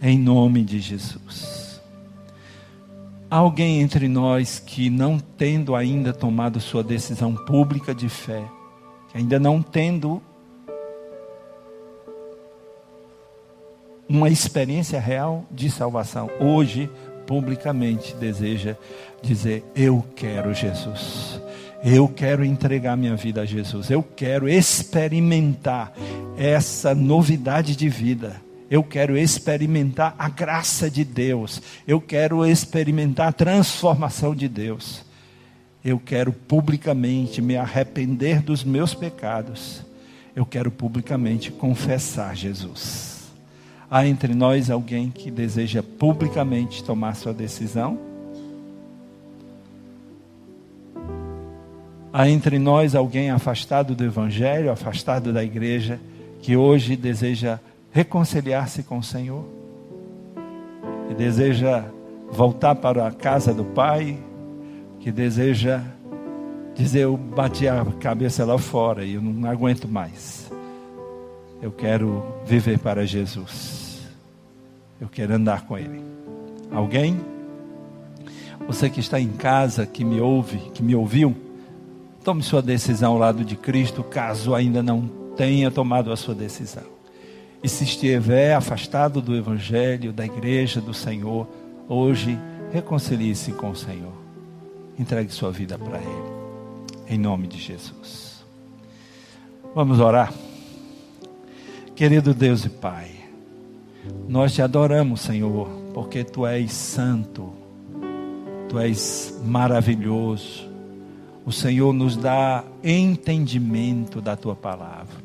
Em 0.01 0.17
nome 0.17 0.63
de 0.63 0.79
Jesus. 0.79 1.81
Alguém 3.29 3.81
entre 3.81 4.07
nós 4.07 4.59
que 4.59 4.89
não 4.89 5.17
tendo 5.17 5.75
ainda 5.75 6.11
tomado 6.11 6.59
sua 6.59 6.83
decisão 6.83 7.33
pública 7.33 7.95
de 7.95 8.09
fé, 8.09 8.43
ainda 9.13 9.39
não 9.39 9.61
tendo 9.61 10.21
uma 14.07 14.29
experiência 14.29 14.99
real 14.99 15.45
de 15.49 15.69
salvação, 15.69 16.29
hoje 16.39 16.89
publicamente 17.25 18.15
deseja 18.15 18.75
dizer: 19.21 19.63
Eu 19.75 20.03
quero 20.15 20.53
Jesus. 20.53 21.41
Eu 21.83 22.07
quero 22.07 22.45
entregar 22.45 22.95
minha 22.95 23.15
vida 23.15 23.41
a 23.41 23.45
Jesus. 23.45 23.89
Eu 23.89 24.01
quero 24.01 24.47
experimentar 24.47 25.93
essa 26.37 26.95
novidade 26.95 27.75
de 27.75 27.89
vida. 27.89 28.41
Eu 28.69 28.83
quero 28.83 29.17
experimentar 29.17 30.15
a 30.17 30.29
graça 30.29 30.89
de 30.89 31.03
Deus. 31.03 31.61
Eu 31.85 31.99
quero 31.99 32.45
experimentar 32.45 33.27
a 33.27 33.33
transformação 33.33 34.33
de 34.33 34.47
Deus. 34.47 35.03
Eu 35.83 35.99
quero 35.99 36.31
publicamente 36.31 37.41
me 37.41 37.57
arrepender 37.57 38.41
dos 38.41 38.63
meus 38.63 38.93
pecados. 38.93 39.81
Eu 40.33 40.45
quero 40.45 40.71
publicamente 40.71 41.51
confessar 41.51 42.35
Jesus. 42.35 43.31
Há 43.91 44.07
entre 44.07 44.33
nós 44.33 44.71
alguém 44.71 45.11
que 45.11 45.29
deseja 45.29 45.83
publicamente 45.83 46.83
tomar 46.83 47.15
sua 47.15 47.33
decisão? 47.33 47.99
Há 52.11 52.29
entre 52.29 52.57
nós 52.57 52.95
alguém 52.95 53.29
afastado 53.29 53.93
do 53.93 54.05
Evangelho, 54.05 54.71
afastado 54.71 55.33
da 55.33 55.43
igreja, 55.43 55.99
que 56.41 56.55
hoje 56.55 56.95
deseja 56.95 57.59
reconciliar-se 57.91 58.83
com 58.83 58.99
o 58.99 59.03
Senhor? 59.03 59.43
Que 61.09 61.13
deseja 61.13 61.83
voltar 62.31 62.75
para 62.75 63.05
a 63.05 63.11
casa 63.11 63.53
do 63.53 63.65
Pai, 63.65 64.17
que 65.03 65.11
deseja 65.11 65.81
dizer: 66.73 67.01
Eu 67.01 67.17
bati 67.17 67.67
a 67.67 67.83
cabeça 67.99 68.45
lá 68.45 68.57
fora 68.57 69.03
e 69.03 69.15
eu 69.15 69.21
não 69.21 69.49
aguento 69.49 69.85
mais. 69.85 70.49
Eu 71.61 71.71
quero 71.71 72.23
viver 72.45 72.79
para 72.79 73.05
Jesus. 73.05 74.01
Eu 75.01 75.09
quero 75.09 75.33
andar 75.33 75.67
com 75.67 75.77
Ele. 75.77 76.01
Alguém? 76.71 77.19
Você 78.65 78.89
que 78.89 79.01
está 79.01 79.19
em 79.19 79.27
casa, 79.27 79.85
que 79.85 80.05
me 80.05 80.21
ouve, 80.21 80.57
que 80.73 80.81
me 80.81 80.95
ouviu, 80.95 81.35
tome 82.23 82.41
sua 82.41 82.61
decisão 82.61 83.11
ao 83.11 83.19
lado 83.19 83.43
de 83.43 83.57
Cristo, 83.57 84.03
caso 84.03 84.55
ainda 84.55 84.81
não 84.81 85.09
tenha 85.35 85.69
tomado 85.69 86.13
a 86.13 86.15
sua 86.15 86.33
decisão. 86.33 86.83
E 87.61 87.67
se 87.67 87.83
estiver 87.83 88.55
afastado 88.55 89.21
do 89.21 89.35
Evangelho, 89.35 90.13
da 90.13 90.25
igreja, 90.25 90.79
do 90.79 90.93
Senhor, 90.93 91.45
hoje 91.89 92.39
reconcilie-se 92.71 93.51
com 93.51 93.71
o 93.71 93.75
Senhor. 93.75 94.22
Entregue 94.97 95.31
sua 95.31 95.51
vida 95.51 95.77
para 95.77 95.97
Ele. 95.97 96.33
Em 97.07 97.17
nome 97.17 97.47
de 97.47 97.57
Jesus. 97.57 98.43
Vamos 99.73 99.99
orar. 99.99 100.31
Querido 101.95 102.33
Deus 102.33 102.65
e 102.65 102.69
Pai, 102.69 103.11
nós 104.27 104.53
te 104.53 104.61
adoramos, 104.61 105.21
Senhor, 105.21 105.67
porque 105.93 106.23
Tu 106.23 106.45
és 106.45 106.71
santo, 106.71 107.53
Tu 108.69 108.79
és 108.79 109.39
maravilhoso. 109.43 110.69
O 111.45 111.51
Senhor 111.51 111.93
nos 111.93 112.15
dá 112.15 112.63
entendimento 112.83 114.21
da 114.21 114.35
Tua 114.35 114.55
palavra. 114.55 115.23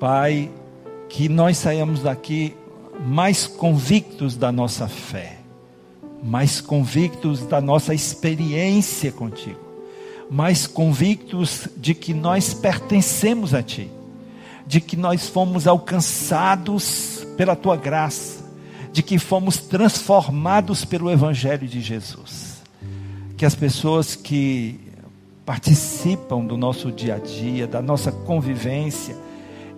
Pai, 0.00 0.50
que 1.08 1.28
nós 1.28 1.56
saiamos 1.56 2.02
daqui 2.02 2.54
mais 3.06 3.46
convictos 3.46 4.36
da 4.36 4.50
nossa 4.50 4.88
fé 4.88 5.45
mais 6.26 6.60
convictos 6.60 7.46
da 7.46 7.60
nossa 7.60 7.94
experiência 7.94 9.12
contigo, 9.12 9.60
mais 10.28 10.66
convictos 10.66 11.68
de 11.76 11.94
que 11.94 12.12
nós 12.12 12.52
pertencemos 12.52 13.54
a 13.54 13.62
Ti, 13.62 13.88
de 14.66 14.80
que 14.80 14.96
nós 14.96 15.28
fomos 15.28 15.68
alcançados 15.68 17.24
pela 17.36 17.54
Tua 17.54 17.76
graça, 17.76 18.44
de 18.92 19.04
que 19.04 19.20
fomos 19.20 19.58
transformados 19.58 20.84
pelo 20.84 21.10
Evangelho 21.10 21.68
de 21.68 21.80
Jesus. 21.80 22.56
Que 23.36 23.46
as 23.46 23.54
pessoas 23.54 24.16
que 24.16 24.80
participam 25.44 26.44
do 26.44 26.56
nosso 26.56 26.90
dia 26.90 27.14
a 27.14 27.18
dia, 27.18 27.68
da 27.68 27.80
nossa 27.80 28.10
convivência, 28.10 29.16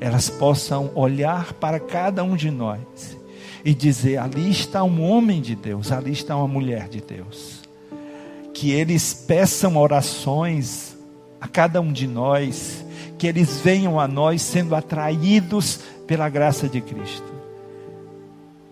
elas 0.00 0.30
possam 0.30 0.90
olhar 0.94 1.52
para 1.54 1.78
cada 1.78 2.24
um 2.24 2.36
de 2.36 2.50
nós 2.50 3.17
e 3.64 3.74
dizer: 3.74 4.18
ali 4.18 4.50
está 4.50 4.82
um 4.84 5.02
homem 5.02 5.40
de 5.40 5.54
Deus, 5.54 5.92
ali 5.92 6.12
está 6.12 6.36
uma 6.36 6.48
mulher 6.48 6.88
de 6.88 7.00
Deus. 7.00 7.60
Que 8.52 8.72
eles 8.72 9.14
peçam 9.14 9.76
orações 9.76 10.96
a 11.40 11.46
cada 11.46 11.80
um 11.80 11.92
de 11.92 12.06
nós, 12.06 12.84
que 13.16 13.26
eles 13.26 13.60
venham 13.60 14.00
a 14.00 14.08
nós 14.08 14.42
sendo 14.42 14.74
atraídos 14.74 15.80
pela 16.06 16.28
graça 16.28 16.68
de 16.68 16.80
Cristo. 16.80 17.28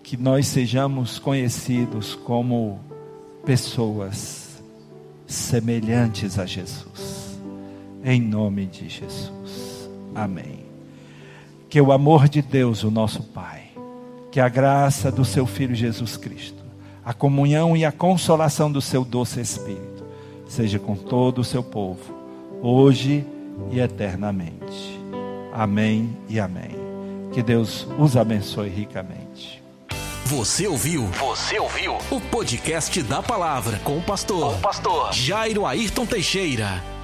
Que 0.03 0.17
nós 0.17 0.47
sejamos 0.47 1.19
conhecidos 1.19 2.15
como 2.15 2.79
pessoas 3.45 4.61
semelhantes 5.25 6.39
a 6.39 6.45
Jesus. 6.45 7.39
Em 8.03 8.21
nome 8.21 8.65
de 8.65 8.87
Jesus. 8.87 9.89
Amém. 10.15 10.65
Que 11.69 11.81
o 11.81 11.91
amor 11.91 12.29
de 12.29 12.41
Deus, 12.41 12.83
o 12.83 12.91
nosso 12.91 13.21
Pai 13.23 13.66
que 14.37 14.41
a 14.41 14.49
graça 14.49 15.11
do 15.11 15.25
seu 15.25 15.47
Filho 15.47 15.73
Jesus 15.73 16.15
Cristo, 16.15 16.63
a 17.03 17.11
comunhão 17.11 17.75
e 17.75 17.83
a 17.83 17.91
consolação 17.91 18.71
do 18.71 18.79
seu 18.79 19.03
doce 19.03 19.41
Espírito, 19.41 20.05
seja 20.47 20.77
com 20.77 20.95
todo 20.95 21.39
o 21.39 21.43
seu 21.43 21.63
povo, 21.63 22.13
hoje 22.61 23.25
e 23.71 23.79
eternamente. 23.79 25.01
Amém 25.51 26.15
e 26.29 26.39
amém. 26.39 26.69
Que 27.33 27.41
Deus 27.41 27.87
os 27.97 28.15
abençoe 28.15 28.69
ricamente. 28.69 29.63
Você 30.25 30.67
ouviu? 30.67 31.07
Você 31.07 31.57
ouviu? 31.57 31.95
O 32.11 32.21
podcast 32.21 33.01
da 33.01 33.23
palavra 33.23 33.79
com 33.79 33.97
o 33.97 34.03
pastor, 34.03 34.51
com 34.51 34.59
o 34.59 34.61
pastor 34.61 35.13
Jairo 35.13 35.65
Ayrton 35.65 36.05
Teixeira. 36.05 36.96